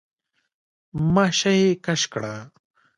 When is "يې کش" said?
1.61-2.01